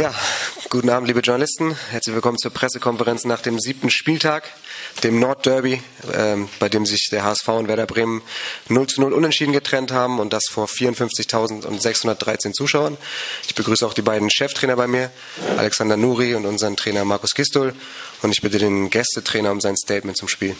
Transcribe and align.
Ja, 0.00 0.14
guten 0.70 0.88
Abend, 0.88 1.08
liebe 1.08 1.20
Journalisten. 1.20 1.76
Herzlich 1.90 2.14
willkommen 2.14 2.38
zur 2.38 2.50
Pressekonferenz 2.52 3.26
nach 3.26 3.42
dem 3.42 3.60
siebten 3.60 3.90
Spieltag, 3.90 4.44
dem 5.04 5.20
Nordderby, 5.20 5.82
ähm, 6.14 6.48
bei 6.58 6.70
dem 6.70 6.86
sich 6.86 7.10
der 7.12 7.22
HSV 7.22 7.46
und 7.48 7.68
Werder 7.68 7.84
Bremen 7.84 8.22
0 8.70 8.86
zu 8.86 9.02
0 9.02 9.12
unentschieden 9.12 9.52
getrennt 9.52 9.92
haben 9.92 10.18
und 10.18 10.32
das 10.32 10.44
vor 10.50 10.68
54.613 10.68 12.54
Zuschauern. 12.54 12.96
Ich 13.46 13.54
begrüße 13.54 13.86
auch 13.86 13.92
die 13.92 14.00
beiden 14.00 14.30
Cheftrainer 14.30 14.76
bei 14.76 14.86
mir, 14.86 15.10
Alexander 15.58 15.98
Nuri 15.98 16.34
und 16.34 16.46
unseren 16.46 16.78
Trainer 16.78 17.04
Markus 17.04 17.34
Gistol. 17.34 17.74
Und 18.22 18.32
ich 18.32 18.40
bitte 18.40 18.56
den 18.56 18.88
Gästetrainer 18.88 19.52
um 19.52 19.60
sein 19.60 19.76
Statement 19.76 20.16
zum 20.16 20.28
Spiel. 20.28 20.56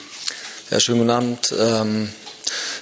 Ja, 0.70 0.80
schönen 0.80 0.98
guten 0.98 1.10
Abend. 1.10 1.54
Ähm 1.58 2.12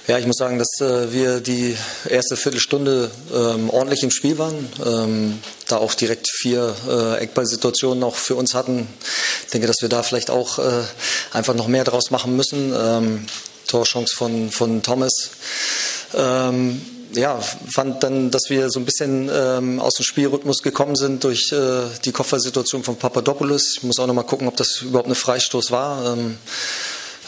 ja, 0.07 0.17
ich 0.17 0.25
muss 0.25 0.37
sagen, 0.37 0.57
dass 0.57 0.81
äh, 0.81 1.11
wir 1.11 1.39
die 1.39 1.75
erste 2.09 2.35
Viertelstunde 2.35 3.11
ähm, 3.33 3.69
ordentlich 3.69 4.03
im 4.03 4.11
Spiel 4.11 4.37
waren, 4.37 4.67
ähm, 4.85 5.39
da 5.67 5.77
auch 5.77 5.93
direkt 5.93 6.27
vier 6.29 6.75
äh, 6.87 7.23
Eckballsituationen 7.23 8.03
auch 8.03 8.15
für 8.15 8.35
uns 8.35 8.53
hatten. 8.53 8.87
Ich 9.45 9.51
denke, 9.51 9.67
dass 9.67 9.81
wir 9.81 9.89
da 9.89 10.03
vielleicht 10.03 10.29
auch 10.29 10.59
äh, 10.59 10.83
einfach 11.31 11.53
noch 11.53 11.67
mehr 11.67 11.83
draus 11.83 12.11
machen 12.11 12.35
müssen. 12.35 12.73
Ähm, 12.75 13.25
Torchance 13.67 14.15
von, 14.15 14.49
von 14.49 14.81
Thomas. 14.81 15.29
Ähm, 16.15 16.81
ja, 17.13 17.39
fand 17.39 18.03
dann, 18.03 18.31
dass 18.31 18.49
wir 18.49 18.69
so 18.69 18.79
ein 18.79 18.85
bisschen 18.85 19.29
ähm, 19.33 19.79
aus 19.79 19.95
dem 19.95 20.03
Spielrhythmus 20.03 20.61
gekommen 20.61 20.95
sind 20.95 21.23
durch 21.23 21.51
äh, 21.51 21.85
die 22.05 22.11
Koffersituation 22.11 22.83
von 22.83 22.97
Papadopoulos. 22.97 23.77
Ich 23.77 23.83
muss 23.83 23.99
auch 23.99 24.07
noch 24.07 24.13
mal 24.13 24.23
gucken, 24.23 24.47
ob 24.47 24.57
das 24.57 24.81
überhaupt 24.81 25.07
eine 25.07 25.15
Freistoß 25.15 25.71
war. 25.71 26.13
Ähm, 26.13 26.37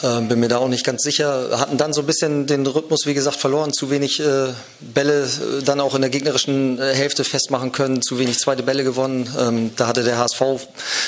ähm, 0.02 0.28
bin 0.28 0.40
mir 0.40 0.48
da 0.48 0.58
auch 0.58 0.68
nicht 0.68 0.84
ganz 0.84 1.02
sicher. 1.02 1.58
Hatten 1.58 1.76
dann 1.76 1.92
so 1.92 2.00
ein 2.00 2.06
bisschen 2.06 2.46
den 2.46 2.66
Rhythmus, 2.66 3.06
wie 3.06 3.14
gesagt, 3.14 3.36
verloren. 3.36 3.72
Zu 3.72 3.90
wenig 3.90 4.20
äh, 4.20 4.48
Bälle 4.80 5.24
äh, 5.24 5.62
dann 5.62 5.80
auch 5.80 5.94
in 5.94 6.00
der 6.00 6.10
gegnerischen 6.10 6.78
äh, 6.78 6.94
Hälfte 6.94 7.24
festmachen 7.24 7.72
können. 7.72 8.02
Zu 8.02 8.18
wenig 8.18 8.38
zweite 8.38 8.62
Bälle 8.62 8.84
gewonnen. 8.84 9.28
Ähm, 9.38 9.70
da 9.76 9.86
hatte 9.86 10.02
der 10.02 10.18
HSV 10.18 10.42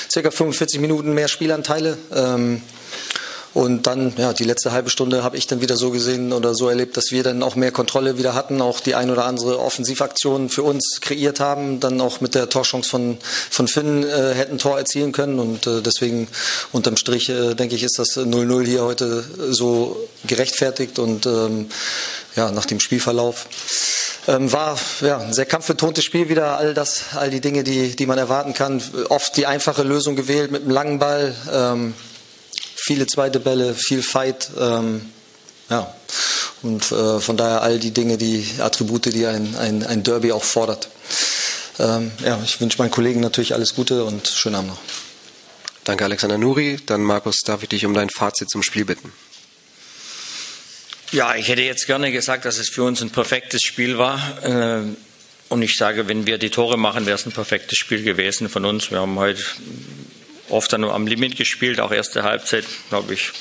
circa 0.09 0.31
45 0.31 0.79
Minuten 0.79 1.13
mehr 1.13 1.27
Spielanteile. 1.27 1.97
Ähm, 2.13 2.61
und 3.55 3.87
dann, 3.87 4.13
ja, 4.17 4.33
die 4.33 4.43
letzte 4.43 4.73
halbe 4.73 4.89
Stunde 4.89 5.23
habe 5.23 5.37
ich 5.37 5.47
dann 5.47 5.61
wieder 5.61 5.77
so 5.77 5.89
gesehen 5.89 6.33
oder 6.33 6.53
so 6.53 6.67
erlebt, 6.67 6.97
dass 6.97 7.11
wir 7.11 7.23
dann 7.23 7.41
auch 7.41 7.55
mehr 7.55 7.71
Kontrolle 7.71 8.17
wieder 8.17 8.35
hatten, 8.35 8.61
auch 8.61 8.81
die 8.81 8.95
ein 8.95 9.09
oder 9.09 9.23
andere 9.23 9.59
Offensivaktion 9.61 10.49
für 10.49 10.63
uns 10.63 10.99
kreiert 10.99 11.39
haben, 11.39 11.79
dann 11.79 12.01
auch 12.01 12.19
mit 12.19 12.35
der 12.35 12.49
Torchance 12.49 12.89
von, 12.89 13.17
von 13.49 13.69
Finn 13.69 14.03
äh, 14.03 14.33
hätten 14.33 14.57
Tor 14.57 14.77
erzielen 14.77 15.13
können. 15.13 15.39
Und 15.39 15.67
äh, 15.67 15.81
deswegen 15.81 16.27
unterm 16.73 16.97
Strich, 16.97 17.29
äh, 17.29 17.53
denke 17.53 17.75
ich, 17.75 17.83
ist 17.83 17.97
das 17.97 18.17
0-0 18.17 18.65
hier 18.65 18.83
heute 18.83 19.23
so 19.51 20.05
gerechtfertigt 20.27 20.99
und 20.99 21.25
ähm, 21.25 21.69
ja, 22.35 22.51
nach 22.51 22.65
dem 22.65 22.81
Spielverlauf. 22.81 23.47
Ähm, 24.27 24.51
war 24.51 24.77
ja, 24.99 25.19
ein 25.19 25.31
sehr 25.31 25.45
kampfbetontes 25.45 26.03
Spiel 26.03 26.27
wieder, 26.27 26.57
all 26.57 26.73
das, 26.73 27.15
all 27.15 27.29
die 27.29 27.39
Dinge, 27.39 27.63
die, 27.63 27.95
die 27.95 28.05
man 28.05 28.17
erwarten 28.17 28.53
kann. 28.53 28.83
Oft 29.07 29.37
die 29.37 29.45
einfache 29.45 29.83
Lösung 29.83 30.17
gewählt 30.17 30.51
mit 30.51 30.63
einem 30.63 30.71
langen 30.71 30.99
Ball. 30.99 31.33
Ähm, 31.53 31.93
viele 32.85 33.07
zweite 33.07 33.39
Bälle, 33.39 33.73
viel 33.73 34.03
Fight. 34.03 34.49
Ähm, 34.59 35.09
ja. 35.69 35.93
Und 36.61 36.91
äh, 36.91 37.19
von 37.19 37.37
daher 37.37 37.61
all 37.61 37.79
die 37.79 37.91
Dinge, 37.91 38.17
die 38.17 38.45
Attribute, 38.59 39.05
die 39.05 39.25
ein, 39.25 39.55
ein, 39.55 39.83
ein 39.83 40.03
Derby 40.03 40.31
auch 40.31 40.43
fordert. 40.43 40.89
Ähm, 41.79 42.11
ja, 42.23 42.39
ich 42.43 42.61
wünsche 42.61 42.77
meinen 42.77 42.91
Kollegen 42.91 43.19
natürlich 43.19 43.53
alles 43.53 43.75
Gute 43.75 44.05
und 44.05 44.27
schönen 44.27 44.55
Abend 44.55 44.69
noch. 44.69 44.79
Danke, 45.83 46.05
Alexander 46.05 46.37
Nuri. 46.37 46.79
Dann, 46.85 47.01
Markus, 47.01 47.41
darf 47.45 47.63
ich 47.63 47.69
dich 47.69 47.85
um 47.85 47.93
dein 47.93 48.09
Fazit 48.09 48.49
zum 48.49 48.63
Spiel 48.63 48.85
bitten. 48.85 49.11
Ja, 51.11 51.35
ich 51.35 51.47
hätte 51.47 51.61
jetzt 51.61 51.85
gerne 51.85 52.11
gesagt, 52.11 52.45
dass 52.45 52.57
es 52.57 52.69
für 52.69 52.83
uns 52.83 53.01
ein 53.01 53.11
perfektes 53.11 53.61
Spiel 53.61 53.97
war. 53.97 54.43
Äh, 54.43 54.83
und 55.49 55.61
ich 55.61 55.75
sage, 55.75 56.07
wenn 56.07 56.25
wir 56.25 56.37
die 56.37 56.49
Tore 56.49 56.77
machen, 56.77 57.05
wäre 57.05 57.15
es 57.15 57.25
ein 57.25 57.31
perfektes 57.31 57.77
Spiel 57.77 58.03
gewesen 58.03 58.49
von 58.49 58.65
uns. 58.65 58.89
Wir 58.89 58.99
haben 58.99 59.19
heute 59.19 59.43
oft 60.55 60.73
dann 60.73 60.81
nur 60.81 60.93
am 60.93 61.07
Limit 61.07 61.37
gespielt, 61.37 61.79
auch 61.79 61.91
erste 61.91 62.23
Halbzeit, 62.23 62.65
glaube 62.89 63.13
ich, 63.13 63.31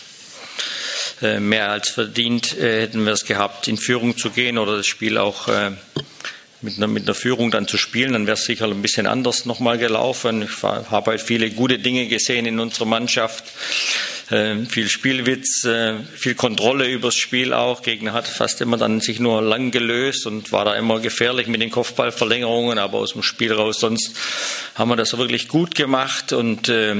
äh, 1.22 1.40
mehr 1.40 1.70
als 1.70 1.90
verdient 1.90 2.58
äh, 2.58 2.82
hätten 2.82 3.04
wir 3.04 3.12
es 3.12 3.24
gehabt, 3.24 3.68
in 3.68 3.78
Führung 3.78 4.16
zu 4.16 4.30
gehen 4.30 4.58
oder 4.58 4.76
das 4.76 4.86
Spiel 4.86 5.16
auch 5.16 5.48
äh, 5.48 5.70
mit 6.60 6.76
einer, 6.76 6.86
mit 6.86 7.04
einer 7.04 7.14
Führung 7.14 7.50
dann 7.50 7.68
zu 7.68 7.76
spielen, 7.76 8.14
dann 8.14 8.26
wäre 8.26 8.36
es 8.36 8.44
sicher 8.44 8.66
ein 8.66 8.82
bisschen 8.82 9.06
anders 9.06 9.44
nochmal 9.44 9.78
gelaufen. 9.78 10.42
Ich 10.42 10.62
habe 10.62 11.12
halt 11.12 11.20
viele 11.20 11.50
gute 11.50 11.78
Dinge 11.78 12.06
gesehen 12.06 12.46
in 12.46 12.58
unserer 12.58 12.86
Mannschaft. 12.86 13.44
Äh, 14.30 14.64
viel 14.64 14.88
Spielwitz, 14.88 15.64
äh, 15.64 15.96
viel 16.14 16.34
Kontrolle 16.34 16.88
übers 16.88 17.14
Spiel 17.14 17.52
auch. 17.52 17.82
Gegner 17.82 18.14
hat 18.14 18.26
fast 18.26 18.60
immer 18.62 18.78
dann 18.78 19.00
sich 19.00 19.20
nur 19.20 19.42
lang 19.42 19.70
gelöst 19.70 20.26
und 20.26 20.50
war 20.50 20.64
da 20.64 20.74
immer 20.74 21.00
gefährlich 21.00 21.46
mit 21.46 21.60
den 21.60 21.70
Kopfballverlängerungen, 21.70 22.78
aber 22.78 22.98
aus 22.98 23.12
dem 23.12 23.22
Spiel 23.22 23.52
raus 23.52 23.80
sonst 23.80 24.16
haben 24.74 24.88
wir 24.88 24.96
das 24.96 25.16
wirklich 25.18 25.48
gut 25.48 25.74
gemacht 25.74 26.32
und 26.32 26.70
äh, 26.70 26.94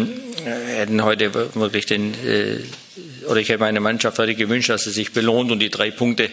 hätten 0.45 1.03
heute 1.03 1.33
wirklich 1.55 1.87
den 1.87 2.13
äh, 2.27 2.59
oder 3.27 3.41
ich 3.41 3.49
hätte 3.49 3.61
meine 3.61 3.81
Mannschaft 3.81 4.19
heute 4.19 4.35
gewünscht, 4.35 4.71
dass 4.71 4.85
sie 4.85 4.91
sich 4.91 5.13
belohnt 5.13 5.51
und 5.51 5.59
die 5.59 5.71
drei 5.71 5.91
Punkte 5.91 6.31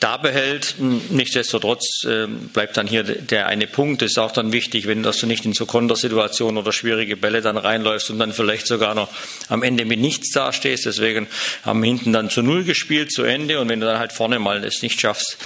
da 0.00 0.16
behält. 0.16 0.76
Nichtsdestotrotz 1.10 2.04
äh, 2.04 2.26
bleibt 2.26 2.76
dann 2.76 2.86
hier 2.86 3.02
der 3.02 3.46
eine 3.46 3.66
Punkt. 3.66 4.02
Das 4.02 4.12
ist 4.12 4.18
auch 4.18 4.32
dann 4.32 4.52
wichtig, 4.52 4.86
wenn 4.86 5.02
dass 5.02 5.18
du 5.18 5.26
nicht 5.26 5.44
in 5.44 5.52
so 5.52 5.66
Kontersituationen 5.66 6.58
oder 6.58 6.72
schwierige 6.72 7.16
Bälle 7.16 7.40
dann 7.40 7.56
reinläufst 7.56 8.10
und 8.10 8.18
dann 8.18 8.32
vielleicht 8.32 8.66
sogar 8.66 8.94
noch 8.94 9.08
am 9.48 9.62
Ende 9.62 9.84
mit 9.84 10.00
nichts 10.00 10.32
dastehst. 10.32 10.86
Deswegen 10.86 11.26
haben 11.64 11.82
wir 11.82 11.88
hinten 11.88 12.12
dann 12.12 12.30
zu 12.30 12.42
Null 12.42 12.64
gespielt, 12.64 13.12
zu 13.12 13.22
Ende. 13.22 13.60
Und 13.60 13.68
wenn 13.68 13.80
du 13.80 13.86
dann 13.86 13.98
halt 13.98 14.12
vorne 14.12 14.38
mal 14.38 14.64
es 14.64 14.82
nicht 14.82 15.00
schaffst, 15.00 15.38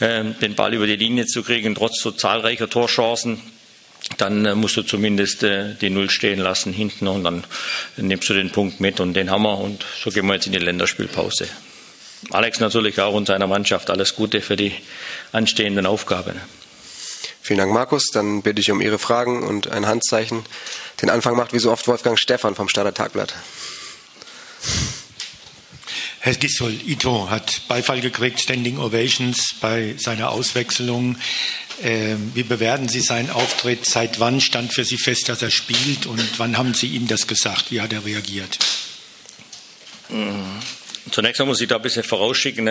äh, 0.00 0.24
den 0.40 0.54
Ball 0.54 0.74
über 0.74 0.86
die 0.86 0.96
Linie 0.96 1.26
zu 1.26 1.42
kriegen, 1.42 1.74
trotz 1.74 2.00
so 2.00 2.10
zahlreicher 2.10 2.68
Torchancen, 2.68 3.40
dann 4.20 4.44
äh, 4.44 4.54
musst 4.54 4.76
du 4.76 4.82
zumindest 4.82 5.42
äh, 5.42 5.74
die 5.74 5.90
Null 5.90 6.10
stehen 6.10 6.40
lassen 6.40 6.72
hinten 6.72 7.08
und 7.08 7.24
dann 7.24 7.44
nimmst 7.96 8.28
du 8.28 8.34
den 8.34 8.50
Punkt 8.50 8.80
mit 8.80 9.00
und 9.00 9.14
den 9.14 9.30
haben 9.30 9.42
wir 9.42 9.58
und 9.58 9.84
so 10.02 10.10
gehen 10.10 10.26
wir 10.26 10.34
jetzt 10.34 10.46
in 10.46 10.52
die 10.52 10.58
Länderspielpause. 10.58 11.48
Alex 12.30 12.60
natürlich 12.60 13.00
auch 13.00 13.14
und 13.14 13.26
seiner 13.26 13.46
Mannschaft 13.46 13.90
alles 13.90 14.16
Gute 14.16 14.40
für 14.40 14.56
die 14.56 14.72
anstehenden 15.32 15.86
Aufgaben. 15.86 16.40
Vielen 17.40 17.58
Dank, 17.58 17.72
Markus. 17.72 18.10
Dann 18.12 18.42
bitte 18.42 18.60
ich 18.60 18.70
um 18.70 18.80
Ihre 18.80 18.98
Fragen 18.98 19.42
und 19.42 19.70
ein 19.70 19.86
Handzeichen. 19.86 20.44
Den 21.00 21.08
Anfang 21.08 21.36
macht 21.36 21.52
wie 21.52 21.58
so 21.58 21.72
oft 21.72 21.86
Wolfgang 21.88 22.18
Stefan 22.18 22.54
vom 22.54 22.68
Starter 22.68 22.92
Tagblatt. 22.92 23.34
Herr 26.20 26.34
Gisdol, 26.34 26.74
Ito 26.86 27.30
hat 27.30 27.62
Beifall 27.68 28.00
gekriegt, 28.00 28.40
Standing 28.40 28.78
Ovations 28.78 29.54
bei 29.60 29.94
seiner 29.96 30.30
Auswechslung. 30.30 31.16
Ähm, 31.82 32.32
wie 32.34 32.42
bewerten 32.42 32.88
Sie 32.88 33.00
seinen 33.00 33.30
Auftritt? 33.30 33.84
Seit 33.84 34.18
wann 34.20 34.40
stand 34.40 34.72
für 34.72 34.84
Sie 34.84 34.98
fest, 34.98 35.28
dass 35.28 35.42
er 35.42 35.50
spielt? 35.50 36.06
Und 36.06 36.38
wann 36.38 36.58
haben 36.58 36.74
Sie 36.74 36.88
ihm 36.88 37.06
das 37.06 37.26
gesagt? 37.26 37.70
Wie 37.70 37.80
hat 37.80 37.92
er 37.92 38.04
reagiert? 38.04 38.58
Zunächst 41.10 41.40
einmal 41.40 41.52
muss 41.52 41.60
ich 41.60 41.68
da 41.68 41.76
ein 41.76 41.82
bisschen 41.82 42.02
vorausschicken. 42.02 42.68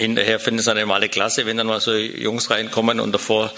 Hinterher 0.00 0.40
finden 0.40 0.60
es 0.60 0.64
dann 0.64 0.76
immer 0.76 0.94
alle 0.94 1.08
klasse, 1.08 1.46
wenn 1.46 1.56
dann 1.56 1.66
mal 1.66 1.80
so 1.80 1.94
Jungs 1.94 2.50
reinkommen 2.50 3.00
und 3.00 3.12
davor 3.12 3.52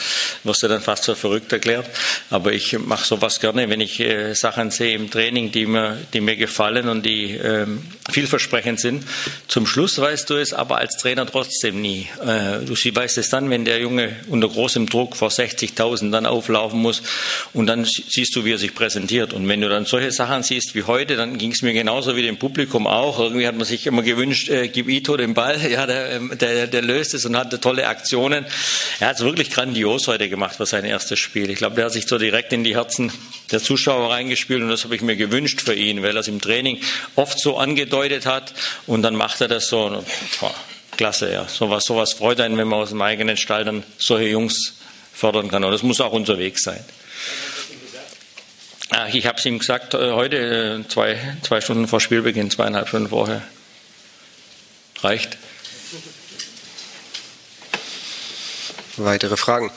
wirst 0.44 0.62
du 0.62 0.68
dann 0.68 0.82
fast 0.82 1.04
für 1.04 1.16
verrückt 1.16 1.52
erklärt. 1.52 1.88
Aber 2.30 2.52
ich 2.52 2.78
mache 2.78 3.06
sowas 3.06 3.40
gerne, 3.40 3.70
wenn 3.70 3.80
ich 3.80 4.00
äh, 4.00 4.34
Sachen 4.34 4.70
sehe 4.70 4.94
im 4.94 5.10
Training, 5.10 5.52
die 5.52 5.66
mir, 5.66 5.98
die 6.12 6.20
mir 6.20 6.36
gefallen 6.36 6.88
und 6.88 7.06
die 7.06 7.32
ähm, 7.32 7.82
vielversprechend 8.10 8.80
sind. 8.80 9.04
Zum 9.48 9.66
Schluss 9.66 9.98
weißt 9.98 10.28
du 10.28 10.34
es 10.34 10.52
aber 10.52 10.78
als 10.78 10.96
Trainer 10.96 11.26
trotzdem 11.26 11.80
nie. 11.80 12.08
Äh, 12.20 12.64
du 12.64 12.74
weißt 12.74 13.18
es 13.18 13.30
dann, 13.30 13.50
wenn 13.50 13.64
der 13.64 13.80
Junge 13.80 14.16
unter 14.28 14.48
großem 14.48 14.88
Druck 14.88 15.16
vor 15.16 15.30
60.000 15.30 16.10
dann 16.10 16.26
auflaufen 16.26 16.80
muss 16.80 17.02
und 17.52 17.66
dann 17.66 17.84
siehst 17.84 18.34
du, 18.34 18.44
wie 18.44 18.52
er 18.52 18.58
sich 18.58 18.74
präsentiert. 18.74 19.32
Und 19.32 19.48
wenn 19.48 19.60
du 19.60 19.68
dann 19.68 19.86
solche 19.86 20.10
Sachen 20.10 20.42
siehst 20.42 20.74
wie 20.74 20.82
heute, 20.82 21.16
dann 21.16 21.38
ging 21.38 21.52
es 21.52 21.62
mir 21.62 21.72
genauso 21.72 22.16
wie 22.16 22.22
dem 22.22 22.36
Publikum 22.36 22.86
auch. 22.86 23.20
Irgendwie 23.20 23.46
hat 23.46 23.56
man 23.56 23.64
sich 23.64 23.86
immer 23.86 24.02
gewünscht, 24.02 24.48
äh, 24.48 24.68
gib 24.68 24.88
Ito 24.88 25.16
den 25.16 25.34
Ball. 25.34 25.60
Ja, 25.72 25.86
der, 25.86 26.10
ähm, 26.10 26.31
der, 26.36 26.66
der 26.66 26.82
löst 26.82 27.14
es 27.14 27.24
und 27.24 27.36
hatte 27.36 27.60
tolle 27.60 27.86
Aktionen. 27.86 28.46
Er 29.00 29.08
hat 29.08 29.16
es 29.16 29.22
wirklich 29.22 29.50
grandios 29.50 30.08
heute 30.08 30.28
gemacht 30.28 30.56
für 30.56 30.66
sein 30.66 30.84
erstes 30.84 31.18
Spiel. 31.18 31.50
Ich 31.50 31.58
glaube, 31.58 31.76
der 31.76 31.86
hat 31.86 31.92
sich 31.92 32.06
so 32.06 32.18
direkt 32.18 32.52
in 32.52 32.64
die 32.64 32.76
Herzen 32.76 33.12
der 33.50 33.62
Zuschauer 33.62 34.10
reingespielt 34.10 34.62
und 34.62 34.68
das 34.68 34.84
habe 34.84 34.94
ich 34.96 35.02
mir 35.02 35.16
gewünscht 35.16 35.60
für 35.60 35.74
ihn, 35.74 36.02
weil 36.02 36.16
er 36.16 36.20
es 36.20 36.28
im 36.28 36.40
Training 36.40 36.80
oft 37.16 37.38
so 37.38 37.58
angedeutet 37.58 38.26
hat 38.26 38.52
und 38.86 39.02
dann 39.02 39.16
macht 39.16 39.40
er 39.40 39.48
das 39.48 39.68
so. 39.68 40.04
Boah, 40.40 40.54
klasse, 40.96 41.32
ja. 41.32 41.46
Sowas, 41.48 41.84
sowas 41.84 42.12
freut 42.12 42.40
einen, 42.40 42.56
wenn 42.58 42.68
man 42.68 42.80
aus 42.80 42.90
dem 42.90 43.02
eigenen 43.02 43.36
Stall 43.36 43.64
dann 43.64 43.82
solche 43.98 44.28
Jungs 44.28 44.74
fördern 45.12 45.50
kann. 45.50 45.64
Und 45.64 45.72
das 45.72 45.82
muss 45.82 46.00
auch 46.00 46.12
unterwegs 46.12 46.62
sein. 46.62 46.84
Ich 49.12 49.26
habe 49.26 49.38
es 49.38 49.46
ihm 49.46 49.58
gesagt, 49.58 49.94
äh, 49.94 50.12
heute, 50.12 50.84
äh, 50.84 50.88
zwei, 50.88 51.18
zwei 51.42 51.60
Stunden 51.60 51.88
vor 51.88 52.00
Spielbeginn, 52.00 52.50
zweieinhalb 52.50 52.88
Stunden 52.88 53.08
vorher. 53.08 53.42
Reicht. 55.00 55.38
Weitere 59.04 59.36
Fragen? 59.36 59.70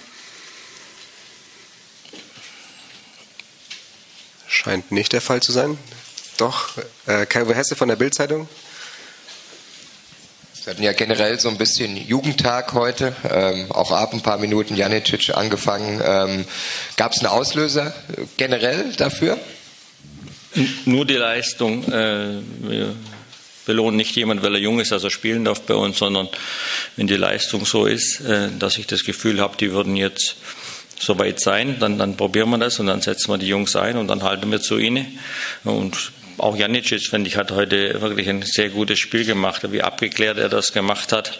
Scheint 4.48 4.92
nicht 4.92 5.14
der 5.14 5.22
Fall 5.22 5.42
zu 5.42 5.52
sein. 5.52 5.78
Doch, 6.38 6.70
äh, 7.08 7.26
Kai 7.26 7.46
Hesse 7.54 7.76
von 7.76 7.88
der 7.88 7.96
Bildzeitung. 7.96 8.48
Wir 10.64 10.72
hatten 10.72 10.84
ja 10.84 10.94
generell 10.94 11.40
so 11.40 11.50
ein 11.50 11.58
bisschen 11.58 11.96
Jugendtag 11.96 12.74
heute, 12.74 13.16
ähm, 13.30 13.72
auch 13.72 13.92
ab 13.92 14.14
ein 14.14 14.22
paar 14.22 14.40
Minuten 14.40 14.76
Janicic 14.76 15.36
angefangen. 15.36 16.02
Ähm, 16.04 16.46
Gab 16.98 17.12
es 17.12 17.20
einen 17.20 17.28
Auslöser 17.28 17.94
generell 18.38 18.92
dafür? 18.94 19.38
Nur 20.86 21.06
die 21.06 21.16
Leistung. 21.16 21.84
Äh, 21.84 22.42
wir 22.60 22.96
belohnen 23.66 23.98
nicht 23.98 24.16
jemand, 24.16 24.44
weil 24.44 24.56
er 24.56 24.62
jung 24.62 24.80
ist, 24.80 24.92
dass 24.92 25.04
er 25.04 25.10
spielen 25.10 25.46
darf 25.46 25.62
bei 25.62 25.74
uns, 25.74 25.98
sondern 25.98 26.30
wenn 26.96 27.08
die 27.08 27.18
Leistung 27.18 27.66
so 27.66 27.86
ist, 27.86 28.22
äh, 28.22 28.50
dass 28.58 28.78
ich 28.78 28.88
das 28.88 29.04
Gefühl 29.04 29.40
habe, 29.40 29.58
die 29.58 29.72
würden 29.72 29.96
jetzt 29.96 30.36
so 31.00 31.20
weit 31.20 31.40
sein, 31.40 31.78
dann, 31.80 31.98
dann 31.98 32.16
probieren 32.16 32.50
wir 32.50 32.58
das 32.58 32.80
und 32.80 32.88
dann 32.88 33.02
setzen 33.02 33.32
wir 33.32 33.38
die 33.38 33.48
Jungs 33.48 33.76
ein 33.76 33.98
und 33.98 34.08
dann 34.08 34.24
halten 34.24 34.50
wir 34.52 34.62
zu 34.62 34.78
ihnen. 34.78 35.20
Und 35.64 36.12
auch 36.38 36.56
Janicic, 36.56 37.08
finde 37.08 37.28
ich, 37.28 37.38
hat 37.38 37.52
heute 37.52 38.02
wirklich 38.02 38.30
ein 38.30 38.44
sehr 38.44 38.70
gutes 38.70 39.00
Spiel 39.00 39.26
gemacht, 39.26 39.72
wie 39.72 39.82
abgeklärt 39.82 40.38
er 40.38 40.50
das 40.50 40.74
gemacht 40.74 41.12
hat. 41.12 41.40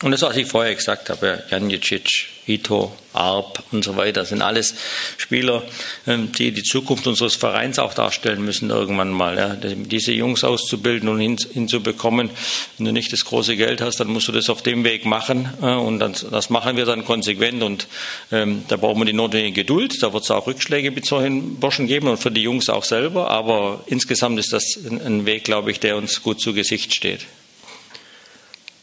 Und 0.00 0.12
das, 0.12 0.22
was 0.22 0.36
ich 0.36 0.46
vorher 0.46 0.76
gesagt 0.76 1.10
habe, 1.10 1.42
Janicic, 1.50 2.28
Ito, 2.46 2.92
Arp 3.12 3.64
und 3.72 3.82
so 3.82 3.96
weiter, 3.96 4.24
sind 4.24 4.42
alles 4.42 4.76
Spieler, 5.16 5.64
ähm, 6.06 6.30
die 6.30 6.52
die 6.52 6.62
Zukunft 6.62 7.08
unseres 7.08 7.34
Vereins 7.34 7.80
auch 7.80 7.94
darstellen 7.94 8.44
müssen 8.44 8.70
irgendwann 8.70 9.10
mal. 9.10 9.36
Ja. 9.36 9.56
Diese 9.56 10.12
Jungs 10.12 10.44
auszubilden 10.44 11.08
und 11.08 11.18
hinzubekommen, 11.18 12.30
wenn 12.76 12.86
du 12.86 12.92
nicht 12.92 13.12
das 13.12 13.24
große 13.24 13.56
Geld 13.56 13.80
hast, 13.80 13.98
dann 13.98 14.06
musst 14.06 14.28
du 14.28 14.32
das 14.32 14.48
auf 14.48 14.62
dem 14.62 14.84
Weg 14.84 15.04
machen. 15.04 15.46
Und 15.60 15.98
das 15.98 16.48
machen 16.48 16.76
wir 16.76 16.84
dann 16.84 17.04
konsequent. 17.04 17.64
Und 17.64 17.88
ähm, 18.30 18.64
da 18.68 18.76
brauchen 18.76 19.00
wir 19.00 19.06
die 19.06 19.12
notwendige 19.12 19.62
Geduld. 19.62 20.00
Da 20.00 20.12
wird 20.12 20.22
es 20.22 20.30
auch 20.30 20.46
Rückschläge 20.46 20.92
mit 20.92 21.06
solchen 21.06 21.56
Burschen 21.56 21.88
geben 21.88 22.06
und 22.06 22.18
für 22.18 22.30
die 22.30 22.42
Jungs 22.42 22.68
auch 22.68 22.84
selber. 22.84 23.30
Aber 23.30 23.82
insgesamt 23.86 24.38
ist 24.38 24.52
das 24.52 24.78
ein 24.86 25.26
Weg, 25.26 25.42
glaube 25.42 25.72
ich, 25.72 25.80
der 25.80 25.96
uns 25.96 26.22
gut 26.22 26.40
zu 26.40 26.54
Gesicht 26.54 26.94
steht. 26.94 27.26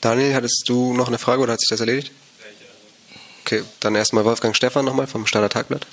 Daniel, 0.05 0.35
hattest 0.35 0.65
du 0.67 0.93
noch 0.93 1.07
eine 1.07 1.17
Frage 1.17 1.41
oder 1.41 1.53
hat 1.53 1.59
sich 1.59 1.69
das 1.69 1.79
erledigt? 1.79 2.11
Okay, 3.41 3.63
dann 3.79 3.95
erstmal 3.95 4.23
Wolfgang 4.23 4.55
Stefan 4.55 4.85
nochmal 4.85 5.07
vom 5.07 5.25
Starter 5.25 5.49
Tagblatt. 5.49 5.87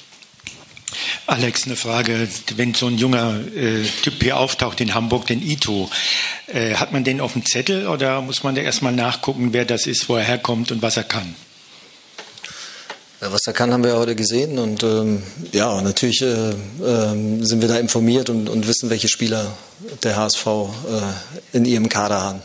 Alex, 1.26 1.64
eine 1.64 1.76
Frage. 1.76 2.28
Wenn 2.56 2.74
so 2.74 2.88
ein 2.88 2.98
junger 2.98 3.40
äh, 3.56 3.86
Typ 4.02 4.22
hier 4.22 4.36
auftaucht 4.36 4.82
in 4.82 4.92
Hamburg, 4.92 5.28
den 5.28 5.40
Ito, 5.40 5.88
äh, 6.48 6.74
hat 6.74 6.92
man 6.92 7.04
den 7.04 7.22
auf 7.22 7.32
dem 7.32 7.46
Zettel 7.46 7.88
oder 7.88 8.20
muss 8.20 8.42
man 8.42 8.54
da 8.54 8.60
erstmal 8.60 8.92
nachgucken, 8.92 9.54
wer 9.54 9.64
das 9.64 9.86
ist, 9.86 10.10
wo 10.10 10.16
er 10.16 10.24
herkommt 10.24 10.70
und 10.72 10.82
was 10.82 10.98
er 10.98 11.04
kann? 11.04 11.34
Ja, 13.22 13.32
was 13.32 13.46
er 13.46 13.54
kann, 13.54 13.72
haben 13.72 13.82
wir 13.82 13.96
heute 13.96 14.14
gesehen 14.14 14.58
und 14.58 14.82
ähm, 14.82 15.22
ja, 15.52 15.80
natürlich 15.80 16.20
äh, 16.20 16.50
äh, 16.50 17.44
sind 17.44 17.62
wir 17.62 17.68
da 17.68 17.78
informiert 17.78 18.28
und, 18.28 18.50
und, 18.50 18.68
wissen, 18.68 18.90
welche 18.90 19.08
Spieler 19.08 19.56
der 20.02 20.16
HSV 20.16 20.46
äh, 20.46 21.56
in 21.56 21.64
ihrem 21.64 21.88
Kader 21.88 22.20
haben. 22.20 22.42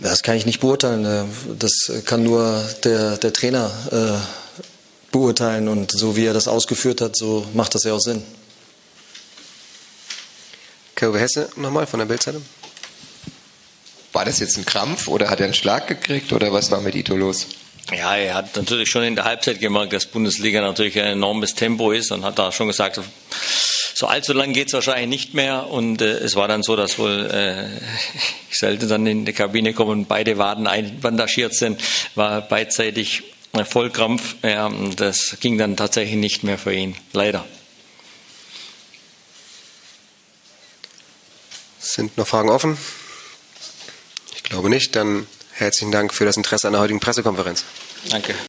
Das 0.00 0.22
kann 0.22 0.36
ich 0.36 0.46
nicht 0.46 0.60
beurteilen. 0.60 1.04
Äh, 1.04 1.24
das 1.58 1.92
kann 2.04 2.22
nur 2.22 2.64
der, 2.84 3.16
der 3.16 3.32
Trainer 3.32 3.70
äh, 3.90 5.12
beurteilen. 5.12 5.68
Und 5.68 5.90
so 5.90 6.16
wie 6.16 6.26
er 6.26 6.34
das 6.34 6.48
ausgeführt 6.48 7.00
hat, 7.00 7.16
so 7.16 7.46
macht 7.54 7.74
das 7.74 7.84
ja 7.84 7.94
auch 7.94 8.00
Sinn. 8.00 8.22
Kerwe 10.94 11.20
Hesse 11.20 11.48
nochmal 11.56 11.86
von 11.86 11.98
der 12.00 12.06
Bildzeitung. 12.06 12.44
War 14.12 14.24
das 14.24 14.40
jetzt 14.40 14.56
ein 14.56 14.64
Krampf 14.64 15.06
oder 15.06 15.30
hat 15.30 15.38
er 15.38 15.44
einen 15.44 15.54
Schlag 15.54 15.86
gekriegt 15.86 16.32
oder 16.32 16.52
was 16.52 16.70
war 16.70 16.80
mit 16.80 16.94
Ito 16.94 17.14
los? 17.16 17.46
Ja, 17.96 18.16
er 18.16 18.34
hat 18.34 18.56
natürlich 18.56 18.90
schon 18.90 19.02
in 19.04 19.14
der 19.14 19.24
Halbzeit 19.24 19.60
gemerkt, 19.60 19.92
dass 19.92 20.06
Bundesliga 20.06 20.60
natürlich 20.60 20.98
ein 20.98 21.06
enormes 21.12 21.54
Tempo 21.54 21.92
ist 21.92 22.10
und 22.10 22.24
hat 22.24 22.38
da 22.38 22.52
schon 22.52 22.66
gesagt, 22.66 23.00
so 23.98 24.06
allzu 24.06 24.32
lang 24.32 24.52
geht 24.52 24.68
es 24.68 24.74
wahrscheinlich 24.74 25.08
nicht 25.08 25.34
mehr. 25.34 25.66
Und 25.66 26.00
äh, 26.02 26.18
es 26.18 26.36
war 26.36 26.46
dann 26.46 26.62
so, 26.62 26.76
dass 26.76 27.00
wohl 27.00 27.28
äh, 27.32 27.66
ich 28.50 28.56
selten 28.56 28.88
dann 28.88 29.04
in 29.08 29.24
die 29.24 29.32
Kabine 29.32 29.74
komme 29.74 29.90
und 29.90 30.06
beide 30.06 30.38
Waden 30.38 30.68
einbandagiert 30.68 31.52
sind, 31.52 31.82
war 32.14 32.42
beidseitig 32.42 33.24
äh, 33.54 33.64
Vollkrampf. 33.64 34.36
Ja, 34.44 34.70
das 34.94 35.38
ging 35.40 35.58
dann 35.58 35.76
tatsächlich 35.76 36.14
nicht 36.14 36.44
mehr 36.44 36.58
für 36.58 36.72
ihn, 36.72 36.94
leider. 37.12 37.44
Sind 41.80 42.16
noch 42.16 42.28
Fragen 42.28 42.50
offen? 42.50 42.78
Ich 44.36 44.44
glaube 44.44 44.70
nicht. 44.70 44.94
Dann 44.94 45.26
herzlichen 45.54 45.90
Dank 45.90 46.14
für 46.14 46.24
das 46.24 46.36
Interesse 46.36 46.68
an 46.68 46.74
der 46.74 46.82
heutigen 46.82 47.00
Pressekonferenz. 47.00 47.64
Danke. 48.10 48.36